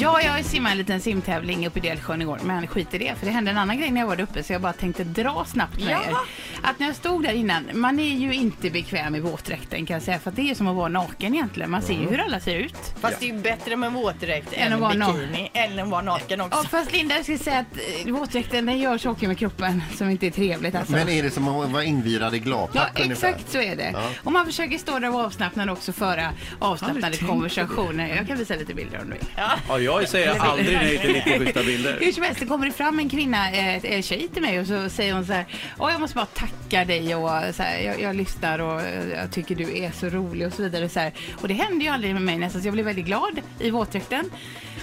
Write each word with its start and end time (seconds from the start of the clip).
Ja, 0.00 0.22
jag 0.22 0.44
simmade 0.44 0.72
en 0.72 0.78
liten 0.78 1.00
simtävling 1.00 1.66
uppe 1.66 1.78
i 1.78 1.82
Delsjön 1.82 2.22
igår, 2.22 2.38
men 2.44 2.66
skit 2.66 2.94
i 2.94 2.98
det. 2.98 3.14
För 3.18 3.26
det 3.26 3.32
hände 3.32 3.50
en 3.50 3.58
annan 3.58 3.78
grej 3.78 3.90
när 3.90 4.00
jag 4.00 4.06
var 4.08 4.16
där 4.16 4.24
uppe, 4.24 4.42
så 4.42 4.52
jag 4.52 4.62
bara 4.62 4.72
tänkte 4.72 5.04
dra 5.04 5.44
snabbt 5.44 5.78
med 5.84 5.90
er. 5.90 6.14
Att 6.62 6.78
när 6.78 6.86
jag 6.86 6.96
stod 6.96 7.22
där 7.22 7.32
innan, 7.32 7.68
man 7.74 7.98
är 7.98 8.16
ju 8.16 8.34
inte 8.34 8.70
bekväm 8.70 9.14
i 9.14 9.20
våtdräkten 9.20 9.86
kan 9.86 9.94
jag 9.94 10.02
säga, 10.02 10.18
för 10.18 10.30
att 10.30 10.36
det 10.36 10.50
är 10.50 10.54
som 10.54 10.66
att 10.68 10.76
vara 10.76 10.88
naken 10.88 11.34
egentligen. 11.34 11.70
Man 11.70 11.82
ser 11.82 11.94
ju 11.94 12.08
hur 12.08 12.20
alla 12.20 12.40
ser 12.40 12.54
ut. 12.56 12.74
Fast 13.00 13.20
det 13.20 13.28
är 13.30 13.34
ju 13.34 13.38
bättre 13.40 13.76
med 13.76 13.92
våtdräkt 13.92 14.52
än 14.52 14.80
vara 14.80 14.94
bikini. 14.94 15.50
Eller 15.54 15.82
att 15.82 15.88
vara 15.88 16.02
naken 16.02 16.40
också. 16.40 16.58
Ja, 16.62 16.68
fast 16.68 16.92
Linda, 16.92 17.14
jag 17.14 17.22
skulle 17.24 17.38
säga 17.38 17.58
att 17.58 18.06
eh, 18.06 18.12
våtdräkten 18.12 18.66
den 18.66 18.78
gör 18.78 18.98
saker 18.98 19.28
med 19.28 19.38
kroppen 19.38 19.82
som 19.96 20.10
inte 20.10 20.26
är 20.26 20.30
trevligt 20.30 20.74
alltså. 20.74 20.92
Men 20.92 21.08
är 21.08 21.22
det 21.22 21.30
som 21.30 21.48
att 21.48 21.70
vara 21.70 21.84
invirad 21.84 22.34
i 22.34 22.38
Ja, 22.38 22.42
gladpack 22.44 23.00
ungefär? 23.00 23.28
exakt 23.28 23.52
så 23.52 23.58
är 23.58 23.76
det. 23.76 23.94
Och 24.24 24.32
man 24.32 24.46
försöker 24.46 24.78
stå 24.78 24.98
där 24.98 25.14
och 25.14 25.20
avslappnad 25.20 25.70
också 25.70 25.92
föra 25.92 26.28
avslappnade 26.58 27.16
konversationer. 27.16 28.16
Jag 28.16 28.26
kan 28.26 28.38
visa 28.38 28.54
lite 28.54 28.74
bilder 28.74 28.98
om 29.00 29.04
du 29.10 29.12
vill. 29.12 29.24
Ja, 29.36 29.50
jag 29.88 30.08
säger 30.08 30.38
aldrig 30.38 30.76
nej 30.76 30.98
till 30.98 31.12
lite 31.12 31.38
schyssta 31.38 31.62
bilder. 31.62 31.98
Hur 32.00 32.12
som 32.12 32.22
helst, 32.22 32.40
det 32.40 32.46
kommer 32.46 32.70
fram 32.70 32.98
en 32.98 33.08
kvinna, 33.08 33.50
eh, 33.52 33.84
en 33.94 34.02
tjej 34.02 34.28
till 34.32 34.42
mig 34.42 34.60
och 34.60 34.66
så 34.66 34.88
säger 34.90 35.12
hon 35.14 35.26
så 35.26 35.32
här, 35.32 35.44
Åh, 35.78 35.90
jag 35.92 36.00
måste 36.00 36.16
bara 36.16 36.26
tacka 36.26 36.84
dig 36.84 37.14
och 37.14 37.30
så 37.54 37.62
här, 37.62 37.78
jag, 37.78 38.00
jag 38.00 38.16
lyssnar 38.16 38.58
och 38.58 38.82
jag 39.16 39.30
tycker 39.32 39.54
du 39.54 39.78
är 39.78 39.90
så 39.92 40.06
rolig 40.08 40.46
och 40.46 40.52
så 40.52 40.62
vidare. 40.62 40.88
Så 40.88 41.00
här. 41.00 41.12
Och 41.40 41.48
det 41.48 41.54
hände 41.54 41.84
ju 41.84 41.90
aldrig 41.90 42.12
med 42.14 42.22
mig 42.22 42.38
nästan, 42.38 42.62
så 42.62 42.66
jag 42.68 42.72
blev 42.74 42.84
väldigt 42.86 43.04
glad 43.06 43.40
i 43.60 43.70
våtdräkten. 43.70 44.30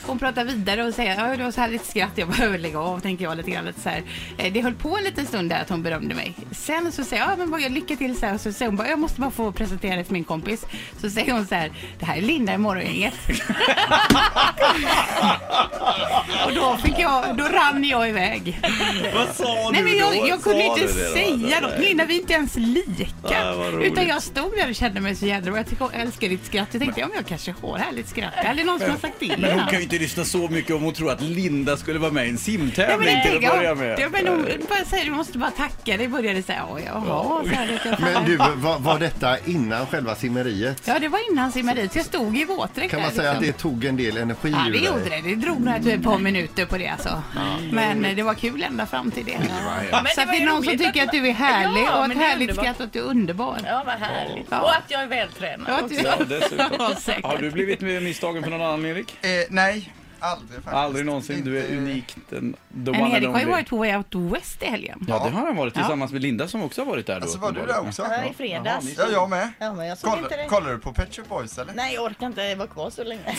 Hon 0.07 0.19
pratar 0.19 0.43
vidare 0.45 0.83
och 0.83 0.93
säger, 0.93 1.15
ja 1.29 1.37
det 1.37 1.43
var 1.43 1.51
så 1.51 1.61
här 1.61 1.69
lite 1.69 1.85
skratt, 1.87 2.11
jag 2.15 2.27
behöver 2.27 2.57
lägga 2.57 2.79
av, 2.79 2.99
tänker 2.99 3.23
jag 3.25 3.37
lite 3.37 3.51
grann. 3.51 3.65
Lite 3.65 3.81
så 3.81 3.89
här. 3.89 4.03
Eh, 4.37 4.53
Det 4.53 4.61
höll 4.61 4.73
på 4.73 4.97
en 4.97 5.03
liten 5.03 5.25
stund 5.25 5.49
där 5.49 5.61
att 5.61 5.69
hon 5.69 5.83
berömde 5.83 6.15
mig. 6.15 6.33
Sen 6.51 6.91
så 6.91 7.03
säger 7.03 7.23
jag, 7.23 7.31
ja 7.31 7.35
men 7.37 7.51
bara 7.51 7.67
lycka 7.67 7.95
till 7.95 8.15
så 8.17 8.25
här. 8.25 8.33
Och 8.35 8.41
så 8.41 8.53
säger 8.53 8.69
hon 8.69 8.75
bara, 8.77 8.87
jag 8.89 8.99
måste 8.99 9.21
bara 9.21 9.31
få 9.31 9.51
presentera 9.51 9.95
dig 9.95 10.03
för 10.03 10.13
min 10.13 10.23
kompis. 10.23 10.65
Så 11.01 11.09
säger 11.09 11.31
hon 11.31 11.47
så 11.47 11.55
här, 11.55 11.71
det 11.99 12.05
här 12.05 12.17
är 12.17 12.21
Linda 12.21 12.53
i 12.53 12.57
Morgongänget. 12.57 13.13
och 16.45 16.53
då 16.55 16.77
fick 16.83 16.99
jag, 16.99 17.37
då 17.37 17.43
rann 17.43 17.83
jag 17.83 18.09
iväg. 18.09 18.59
Vad 19.15 19.35
sa 19.35 19.69
Nej 19.71 19.81
du 19.81 19.83
men 19.89 19.97
jag, 19.97 20.13
då? 20.13 20.27
jag 20.27 20.43
kunde 20.43 20.59
Sa 20.61 20.65
inte 20.65 20.81
du 20.81 20.87
det 20.99 21.07
då? 21.07 21.13
säga 21.13 21.59
något. 21.61 21.79
Linda, 21.79 22.05
vi 22.05 22.15
är 22.15 22.19
inte 22.19 22.33
ens 22.33 22.55
lika. 22.55 23.53
Vad 23.57 23.73
roligt. 23.73 23.91
Utan 23.91 24.07
jag 24.07 24.23
stod 24.23 24.51
där 24.57 24.69
och 24.69 24.75
kände 24.75 24.99
mig 25.01 25.15
så 25.15 25.25
jädra 25.25 25.51
bra. 25.51 25.57
Jag, 25.59 25.67
tycker, 25.69 25.87
jag 25.93 26.01
älskar 26.01 26.29
ditt 26.29 26.45
skratt. 26.45 26.67
Jag 26.71 26.81
tänkte, 26.81 26.99
ja 27.01 27.07
men 27.07 27.15
jag 27.15 27.25
kanske 27.25 27.53
har 27.61 27.77
härligt 27.77 28.09
skratt. 28.09 28.33
Det 28.41 28.47
aldrig 28.49 28.65
någon 28.67 28.79
som 28.79 28.89
har 28.89 28.97
sagt 28.97 29.19
till 29.19 29.35
Men 29.37 29.59
hon 29.59 29.67
kan 29.69 29.77
ju 29.77 29.83
inte 29.83 29.97
lyssna 29.97 30.23
så 30.25 30.37
mycket 30.47 30.75
om 30.75 30.81
hon 30.83 30.93
tror 30.93 31.11
att 31.11 31.21
Linda 31.21 31.77
skulle 31.77 31.99
vara 31.99 32.11
med 32.11 32.25
i 32.25 32.29
en 32.29 32.35
Ja, 32.45 32.57
men 32.57 32.59
simtävling 32.69 33.21
till 33.25 33.37
att 33.37 33.43
jag, 33.43 33.55
börja 33.57 33.75
med. 33.75 33.99
ja, 33.99 34.09
men 34.11 34.27
hon 34.27 34.45
bara 34.69 34.85
säger, 34.85 35.05
du 35.05 35.11
måste 35.11 35.37
bara 35.37 35.51
tacka. 35.51 35.97
Det 35.97 36.07
började 36.07 36.43
säga, 36.43 36.63
ja 36.69 36.79
jaha. 36.85 37.43
Så 37.43 37.49
här, 37.49 37.67
vet 37.67 37.81
jag, 37.85 37.99
Men 37.99 38.25
du, 38.25 38.35
var, 38.37 38.79
var 38.79 38.99
detta 38.99 39.37
innan 39.45 39.85
själva 39.87 40.15
simmeriet? 40.15 40.81
Ja, 40.85 40.99
det 40.99 41.07
var 41.07 41.31
innan 41.31 41.51
simmeriet. 41.51 41.95
Jag 41.95 42.05
stod 42.05 42.37
i 42.37 42.45
våtdräkt 42.45 42.91
Kan 42.91 43.01
man 43.01 43.09
där, 43.09 43.15
säga 43.17 43.31
att 43.31 43.39
det 43.39 43.45
liksom. 43.45 43.71
tog 43.71 43.85
en 43.85 43.97
del 43.97 44.17
energi 44.17 44.51
Ja, 44.51 44.67
ur 44.69 44.84
det 44.93 44.97
gjorde 44.97 45.09
det. 45.09 45.21
Det 45.21 45.35
drog 45.35 45.61
nog 45.61 45.87
ett 45.87 46.03
par 46.03 46.17
minuter 46.17 46.65
på 46.65 46.77
det 46.77 46.87
alltså. 46.87 47.21
Men 47.71 48.05
eh, 48.05 48.15
det 48.15 48.23
var 48.23 48.33
kul 48.33 48.63
ända 48.63 48.85
fram 48.85 49.11
till 49.11 49.25
det. 49.25 49.37
Men 49.39 50.05
Så 50.15 50.21
att 50.21 50.27
var 50.27 50.33
det 50.33 50.37
ju 50.37 50.43
är 50.43 50.45
någon 50.45 50.63
som 50.63 50.73
roligt 50.73 50.85
tycker 50.85 51.03
att 51.03 51.11
du 51.11 51.27
är 51.27 51.33
härlig 51.33 51.81
Ja, 51.83 51.95
och 51.95 52.01
men 52.01 52.11
ett 52.11 52.17
det 52.17 52.23
är 52.23 52.29
härligt 52.29 52.49
underbart. 52.49 52.65
skratt 52.65 52.79
och 52.79 52.85
att 52.85 52.93
du 52.93 52.99
är 52.99 53.03
underbar. 53.03 53.57
Ja, 53.65 53.83
vad 53.85 53.95
härligt. 53.95 54.47
Ja. 54.49 54.59
Och 54.61 54.71
att 54.75 54.83
jag 54.87 55.01
är 55.01 55.07
vältränad 55.07 55.67
Ja, 55.69 55.75
också. 55.81 55.87
du- 55.87 56.01
Ja, 56.29 56.39
dessutom. 56.39 56.65
Ja, 56.79 56.95
säkert. 56.99 57.25
Har 57.25 57.37
du 57.37 57.51
blivit 57.51 57.81
med 57.81 58.03
misstagen 58.03 58.43
för 58.43 58.49
någon 58.51 58.61
annan 58.61 58.85
Erik? 58.85 59.17
Eh, 59.25 59.29
nej, 59.49 59.93
aldrig 60.19 60.49
faktiskt. 60.55 60.73
Aldrig 60.75 61.05
någonsin. 61.05 61.43
Du 61.45 61.57
är 61.59 61.61
Inte- 61.63 61.75
unik. 61.77 62.15
Den, 62.29 62.53
the 62.53 62.57
Men 62.71 62.87
one 62.89 63.03
and 63.03 63.13
Erik 63.13 63.27
har 63.27 63.39
ju 63.39 63.45
only. 63.45 63.51
varit 63.51 63.69
på 63.69 63.77
Way 63.77 63.95
Out 63.95 64.15
West 64.33 64.63
i 64.63 64.65
helgen. 64.65 65.05
Ja, 65.07 65.13
det 65.25 65.29
har 65.31 65.45
han 65.45 65.55
varit 65.55 65.75
Ja. 65.75 65.81
tillsammans 65.81 66.11
med 66.11 66.21
Linda 66.21 66.47
som 66.47 66.63
också 66.63 66.81
har 66.81 66.85
varit 66.85 67.07
där 67.07 67.15
då. 67.19 67.21
Alltså 67.21 67.37
var 67.39 67.51
du 67.51 67.65
där 67.65 67.79
också? 67.87 68.01
Ja, 68.09 68.29
i 68.29 68.33
fredags. 68.33 68.85
Ja, 68.97 69.03
jag 69.11 69.29
med. 69.29 69.51
Ja, 69.59 69.73
men 69.73 69.85
jag 69.87 69.97
såg 69.97 70.09
Kolla, 70.09 70.21
inte 70.23 70.37
det. 70.37 70.45
kollar 70.45 70.71
du 70.71 70.79
på 70.79 70.93
Pet 70.93 71.15
Shop 71.15 71.23
Boys 71.29 71.57
eller? 71.57 71.73
Nej, 71.73 71.93
jag 71.95 72.03
orkar 72.03 72.25
inte 72.27 72.55
vara 72.55 72.67
kvar 72.67 72.89
så 72.89 73.03
länge. 73.03 73.21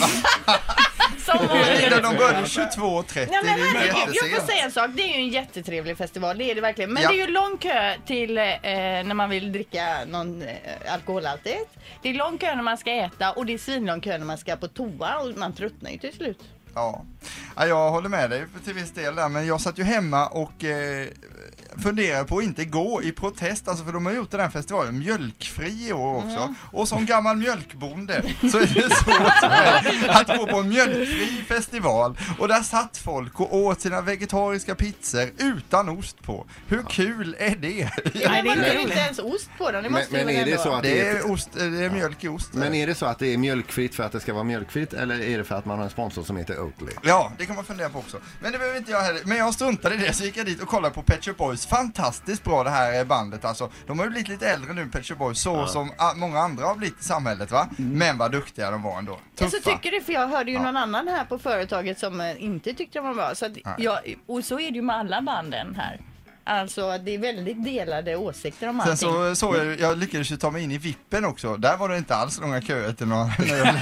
Som 1.26 1.38
Linda, 1.40 1.56
vanligt. 1.56 2.02
de 2.02 2.16
började 2.16 2.46
22.30. 2.46 3.28
Ja, 3.32 3.40
men 3.44 3.58
herregud, 3.60 4.14
jag 4.32 4.40
får 4.40 4.46
säga 4.46 4.64
en 4.64 4.72
sak. 4.72 4.90
Det 4.94 5.02
är 5.02 5.06
ju 5.08 5.14
en 5.14 5.28
jättetrevlig 5.28 5.96
festival, 5.98 6.38
det 6.38 6.50
är 6.50 6.54
det 6.54 6.60
verkligen. 6.60 6.92
Men 6.92 7.02
Ja. 7.02 7.08
det 7.08 7.14
är 7.20 7.26
ju 7.26 7.32
lång 7.32 7.58
kö 7.58 7.94
till 8.06 8.38
eh, 8.38 8.44
när 8.62 9.14
man 9.14 9.30
vill 9.30 9.52
dricka 9.52 9.98
någon 10.06 10.42
eh, 10.42 10.48
alkoholhaltigt. 10.92 11.70
Det 12.02 12.08
är 12.08 12.14
lång 12.14 12.38
kö 12.38 12.54
när 12.54 12.62
man 12.62 12.78
ska 12.78 12.90
äta 12.92 13.32
och 13.32 13.46
det 13.46 13.54
är 13.54 13.58
svinlång 13.58 14.00
kö 14.00 14.18
när 14.18 14.26
man 14.26 14.38
ska 14.38 14.56
på 14.56 14.68
toa 14.68 15.18
och 15.18 15.38
man 15.38 15.52
tröttnar 15.52 15.90
ju 15.90 15.98
till 15.98 16.12
slut. 16.12 16.38
Ja. 16.74 17.04
ja, 17.56 17.66
jag 17.66 17.90
håller 17.90 18.08
med 18.08 18.30
dig 18.30 18.44
till 18.64 18.74
viss 18.74 18.90
del 18.92 19.14
där, 19.14 19.28
men 19.28 19.46
jag 19.46 19.60
satt 19.60 19.78
ju 19.78 19.82
hemma 19.82 20.26
och 20.26 20.64
eh, 20.64 21.06
funderade 21.82 22.24
på 22.24 22.38
att 22.38 22.44
inte 22.44 22.64
gå 22.64 23.02
i 23.02 23.12
protest, 23.12 23.68
alltså 23.68 23.84
för 23.84 23.92
de 23.92 24.06
har 24.06 24.12
gjort 24.12 24.30
den 24.30 24.40
här 24.40 24.48
festivalen 24.50 24.98
mjölkfri 24.98 25.88
i 25.88 25.92
år 25.92 26.16
också. 26.16 26.54
Och 26.72 26.88
som 26.88 27.06
gammal 27.06 27.36
mjölkbonde 27.36 28.22
så 28.50 28.58
är 28.58 28.74
det 28.74 28.94
svårt 28.94 29.42
att 30.08 30.38
gå 30.38 30.46
på 30.46 30.56
en 30.56 30.68
mjölkfri 30.68 31.44
festival. 31.48 32.18
Och 32.38 32.48
där 32.48 32.62
satt 32.62 32.96
folk 32.98 33.40
och 33.40 33.56
åt 33.56 33.80
sina 33.80 34.00
vegetariska 34.00 34.74
pizzor 34.74 35.28
utan 35.38 35.88
ost 35.88 36.22
på. 36.22 36.46
Hur 36.68 36.82
kul 36.82 37.36
är 37.38 37.56
det? 37.56 37.90
Nej, 38.14 38.42
det 38.42 38.50
är 38.50 38.78
inte 38.78 38.94
ens 38.94 39.18
ost 39.18 39.50
på 39.58 39.70
den, 39.70 39.82
det 39.82 39.90
Men, 39.90 39.92
måste 40.00 40.12
men 40.16 40.26
väl 40.26 40.36
är 40.36 40.44
det 40.44 40.58
så 40.58 40.72
att 40.72 40.82
Det 40.82 41.00
är, 41.08 41.14
är, 41.14 41.30
ost, 41.30 41.48
det 41.52 41.84
är 41.84 41.90
mjölk 41.90 42.24
i 42.24 42.28
ost. 42.28 42.54
men 42.54 42.74
är 42.74 42.86
det 42.86 42.94
så 42.94 43.06
att 43.06 43.18
det 43.18 43.26
är 43.34 43.38
mjölkfritt 43.38 43.94
för 43.94 44.02
att 44.04 44.12
det 44.12 44.20
ska 44.20 44.32
vara 44.34 44.44
mjölkfritt 44.44 44.92
eller 44.92 45.20
är 45.20 45.38
det 45.38 45.44
för 45.44 45.54
att 45.54 45.64
man 45.64 45.78
har 45.78 45.84
en 45.84 45.90
sponsor 45.90 46.22
som 46.22 46.36
heter 46.36 46.60
Oatly? 46.60 46.92
Ja, 47.02 47.32
det 47.38 47.46
kan 47.46 47.56
man 47.56 47.64
fundera 47.64 47.88
på 47.88 47.98
också. 47.98 48.18
Men 48.40 48.52
det 48.52 48.58
behöver 48.58 48.78
inte 48.78 48.90
jag 48.90 49.00
heller. 49.00 49.20
Men 49.24 49.36
jag 49.36 49.54
struntade 49.54 49.94
i 49.94 49.98
det, 49.98 50.12
så 50.12 50.24
gick 50.24 50.36
jag 50.36 50.46
dit 50.46 50.62
och 50.62 50.68
kollade 50.68 50.94
på 50.94 51.02
Pet 51.02 51.24
Shop 51.24 51.32
Boys. 51.38 51.65
Fantastiskt 51.68 52.44
bra 52.44 52.64
det 52.64 52.70
här 52.70 53.04
bandet 53.04 53.44
alltså. 53.44 53.70
De 53.86 53.98
har 53.98 54.06
ju 54.06 54.10
blivit 54.10 54.28
lite 54.28 54.48
äldre 54.48 54.72
nu, 54.72 54.86
Pet 54.86 55.06
Shop 55.06 55.14
Boys, 55.14 55.40
så 55.40 55.66
som 55.66 55.92
ah, 55.98 56.14
många 56.14 56.38
andra 56.38 56.66
har 56.66 56.74
blivit 56.74 57.00
i 57.00 57.04
samhället 57.04 57.50
va. 57.50 57.68
Men 57.76 58.18
vad 58.18 58.32
duktiga 58.32 58.70
de 58.70 58.82
var 58.82 58.98
ändå. 58.98 59.12
Ja, 59.12 59.18
Tuffa. 59.38 59.50
så 59.50 59.70
tycker 59.70 59.90
du, 59.90 60.00
för 60.00 60.12
jag 60.12 60.28
hörde 60.28 60.50
ju 60.50 60.58
någon 60.58 60.76
annan 60.76 61.08
här 61.08 61.24
på 61.24 61.38
företaget 61.38 61.98
som 61.98 62.20
eh, 62.20 62.44
inte 62.44 62.72
tyckte 62.72 62.98
de 62.98 63.06
var 63.06 63.14
bra. 63.14 63.34
Så 63.34 63.46
att 63.46 63.52
jag, 63.78 63.98
och 64.26 64.44
så 64.44 64.60
är 64.60 64.70
det 64.70 64.76
ju 64.76 64.82
med 64.82 64.96
alla 64.96 65.22
banden 65.22 65.74
här. 65.74 66.00
Alltså 66.48 66.98
det 66.98 67.14
är 67.14 67.18
väldigt 67.18 67.64
delade 67.64 68.16
åsikter 68.16 68.68
om 68.68 68.80
Sen 68.80 68.90
allting. 68.90 69.08
så 69.08 69.34
såg 69.34 69.56
jag, 69.56 69.80
jag 69.80 69.98
lyckades 69.98 70.32
ju 70.32 70.36
ta 70.36 70.50
mig 70.50 70.62
in 70.62 70.72
i 70.72 70.78
vippen 70.78 71.24
också. 71.24 71.56
Där 71.56 71.76
var 71.76 71.88
det 71.88 71.98
inte 71.98 72.16
alls 72.16 72.40
långa 72.40 72.60
köer 72.60 72.92
till 72.92 73.06
någon, 73.06 73.26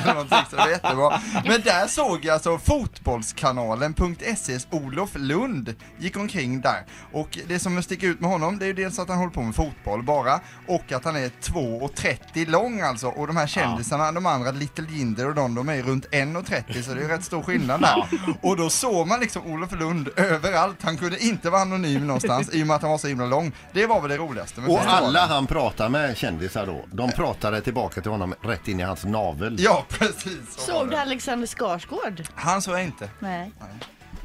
någonting, 0.07 0.39
så 0.51 0.57
det 0.57 0.63
var 0.63 0.69
jättebra. 0.69 1.21
Men 1.45 1.61
där 1.61 1.87
såg 1.87 2.25
jag 2.25 2.35
alltså 2.35 2.59
fotbollskanalen.ses 2.59 4.67
Olof 4.71 5.11
Lund 5.15 5.75
gick 5.99 6.17
omkring 6.17 6.61
där. 6.61 6.85
Och 7.13 7.39
det 7.47 7.59
som 7.59 7.83
sticker 7.83 8.07
ut 8.07 8.21
med 8.21 8.31
honom, 8.31 8.59
det 8.59 8.65
är 8.65 8.67
ju 8.67 8.73
dels 8.73 8.99
att 8.99 9.09
han 9.09 9.19
håller 9.19 9.33
på 9.33 9.43
med 9.43 9.55
fotboll 9.55 10.03
bara, 10.03 10.41
och 10.67 10.93
att 10.93 11.05
han 11.05 11.17
är 11.17 11.31
2,30 11.43 12.51
lång 12.51 12.81
alltså. 12.81 13.07
Och 13.09 13.27
de 13.27 13.37
här 13.37 13.47
kändisarna, 13.47 14.13
de 14.13 14.27
andra, 14.27 14.51
Little 14.51 14.87
Jinder 14.91 15.29
och 15.29 15.35
de, 15.35 15.55
de 15.55 15.69
är 15.69 15.83
runt 15.83 16.07
1,30 16.11 16.83
så 16.83 16.95
det 16.95 17.05
är 17.05 17.09
rätt 17.09 17.25
stor 17.25 17.43
skillnad 17.43 17.81
där. 17.81 18.05
Och 18.43 18.57
då 18.57 18.71
såg 18.71 19.07
man 19.07 19.21
liksom 19.21 19.47
Olof 19.53 19.73
Lund 19.73 20.09
överallt. 20.17 20.77
Han 20.83 20.97
kunde 20.97 21.19
inte 21.25 21.51
vara 21.51 21.63
anonym 21.63 22.07
någonstans 22.07 22.49
i 22.55 22.63
och 22.63 22.67
med 22.67 22.77
att 22.77 22.83
han 22.83 22.91
var 22.91 22.99
så 22.99 23.09
himla 23.09 23.27
lång. 23.27 23.53
Det 23.73 23.87
var 23.87 24.01
väl 24.01 24.11
det 24.11 24.17
roligaste 24.17 24.61
med 24.61 24.71
Och 24.71 24.81
alla 24.81 25.27
han 25.27 25.47
pratar 25.47 25.89
med 25.89 26.17
kändisar 26.17 26.67
då, 26.67 26.85
de 26.93 27.13
pratade 27.13 27.61
tillbaka 27.61 28.01
till 28.01 28.11
honom 28.11 28.35
rätt 28.43 28.69
in 28.69 28.81
i 28.81 28.83
hans 28.83 29.05
navel. 29.05 29.57
Ja, 29.59 29.85
precis. 29.89 30.39
så 30.57 30.61
Såg 30.61 30.87
du 30.87 30.91
det. 30.91 31.01
Alexander 31.01 31.47
Skarsgård? 31.47 32.23
Han 32.35 32.63
såg 32.63 32.75
jag 32.75 32.85
inte. 32.85 33.09
Nej. 33.19 33.53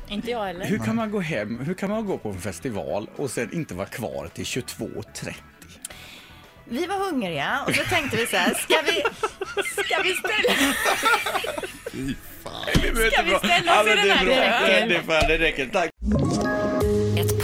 Inte 0.07 0.31
jag 0.31 0.45
heller. 0.45 0.65
Hur 0.65 0.77
kan 0.77 0.95
man 0.95 1.11
gå 1.11 1.19
hem, 1.19 1.59
hur 1.59 1.73
kan 1.73 1.89
man 1.89 2.05
gå 2.05 2.17
på 2.17 2.29
en 2.29 2.41
festival 2.41 3.09
och 3.15 3.31
sen 3.31 3.53
inte 3.53 3.73
vara 3.73 3.87
kvar 3.87 4.29
till 4.33 4.43
22.30? 4.43 5.33
Vi 6.65 6.85
var 6.85 6.95
hungriga 6.95 7.59
och 7.67 7.75
så 7.75 7.83
tänkte 7.83 8.17
vi 8.17 8.25
så 8.25 8.37
här, 8.37 8.53
ska 8.53 8.75
vi, 8.85 9.03
ska 9.83 10.01
vi 10.03 10.13
ställa... 10.13 10.73
Ska 13.11 13.23
vi 13.23 13.35
ställa 13.47 13.81
oss 13.81 13.87
i 13.87 13.89
den 13.95 14.09
här? 14.09 14.87
Det 14.87 15.03
fan, 15.03 15.27
det 15.27 15.37
räcker. 15.37 15.69
Tack. 15.73 15.89